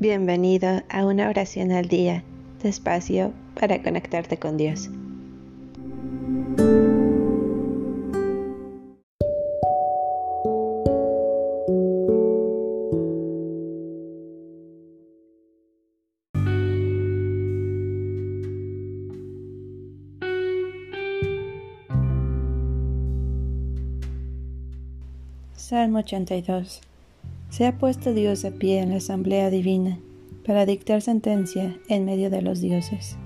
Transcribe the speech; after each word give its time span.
Bienvenido 0.00 0.82
a 0.88 1.04
una 1.04 1.28
oración 1.28 1.72
al 1.72 1.86
día, 1.86 2.24
despacio 2.62 3.34
para 3.54 3.82
conectarte 3.82 4.38
con 4.38 4.56
Dios. 4.56 4.88
Salmo 25.52 25.98
82 25.98 26.80
se 27.50 27.66
ha 27.66 27.76
puesto 27.78 28.14
Dios 28.14 28.44
a 28.44 28.52
pie 28.52 28.78
en 28.78 28.90
la 28.90 28.96
asamblea 28.96 29.50
divina 29.50 29.98
para 30.46 30.66
dictar 30.66 31.02
sentencia 31.02 31.78
en 31.88 32.04
medio 32.04 32.30
de 32.30 32.42
los 32.42 32.60
dioses. 32.60 33.18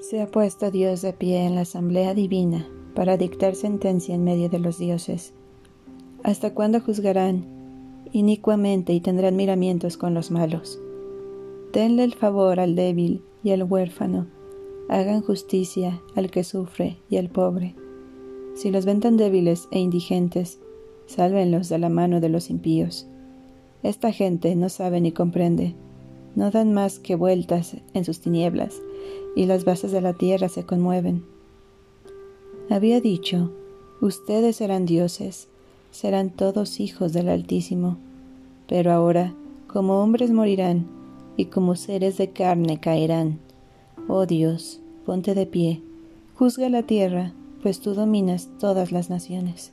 Se 0.00 0.22
ha 0.22 0.30
puesto 0.30 0.70
Dios 0.70 1.02
de 1.02 1.12
pie 1.12 1.44
en 1.44 1.56
la 1.56 1.62
asamblea 1.62 2.14
divina 2.14 2.68
para 2.94 3.16
dictar 3.16 3.56
sentencia 3.56 4.14
en 4.14 4.22
medio 4.22 4.48
de 4.48 4.60
los 4.60 4.78
dioses. 4.78 5.35
¿Hasta 6.26 6.54
cuándo 6.54 6.80
juzgarán 6.80 7.44
inicuamente 8.10 8.92
y 8.92 9.00
tendrán 9.00 9.36
miramientos 9.36 9.96
con 9.96 10.12
los 10.12 10.32
malos? 10.32 10.80
Denle 11.72 12.02
el 12.02 12.14
favor 12.14 12.58
al 12.58 12.74
débil 12.74 13.22
y 13.44 13.52
al 13.52 13.62
huérfano, 13.62 14.26
hagan 14.88 15.22
justicia 15.22 16.02
al 16.16 16.32
que 16.32 16.42
sufre 16.42 16.96
y 17.08 17.18
al 17.18 17.28
pobre. 17.28 17.76
Si 18.56 18.72
los 18.72 18.84
ven 18.86 18.98
tan 18.98 19.16
débiles 19.16 19.68
e 19.70 19.78
indigentes, 19.78 20.58
sálvenlos 21.06 21.68
de 21.68 21.78
la 21.78 21.90
mano 21.90 22.20
de 22.20 22.28
los 22.28 22.50
impíos. 22.50 23.06
Esta 23.84 24.10
gente 24.10 24.56
no 24.56 24.68
sabe 24.68 25.00
ni 25.00 25.12
comprende, 25.12 25.76
no 26.34 26.50
dan 26.50 26.74
más 26.74 26.98
que 26.98 27.14
vueltas 27.14 27.76
en 27.94 28.04
sus 28.04 28.18
tinieblas, 28.18 28.82
y 29.36 29.46
las 29.46 29.64
bases 29.64 29.92
de 29.92 30.00
la 30.00 30.12
tierra 30.12 30.48
se 30.48 30.66
conmueven. 30.66 31.24
Había 32.68 33.00
dicho, 33.00 33.52
ustedes 34.00 34.56
serán 34.56 34.86
dioses, 34.86 35.50
serán 35.90 36.30
todos 36.30 36.80
hijos 36.80 37.12
del 37.12 37.28
Altísimo. 37.28 37.98
Pero 38.68 38.92
ahora, 38.92 39.34
como 39.66 40.02
hombres 40.02 40.30
morirán, 40.30 40.86
y 41.36 41.46
como 41.46 41.76
seres 41.76 42.16
de 42.16 42.30
carne 42.30 42.80
caerán. 42.80 43.38
Oh 44.08 44.26
Dios, 44.26 44.80
ponte 45.04 45.34
de 45.34 45.46
pie, 45.46 45.82
juzga 46.34 46.68
la 46.68 46.82
tierra, 46.82 47.32
pues 47.62 47.80
tú 47.80 47.94
dominas 47.94 48.48
todas 48.58 48.92
las 48.92 49.10
naciones. 49.10 49.72